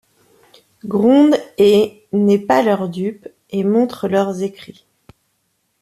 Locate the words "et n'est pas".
1.59-2.63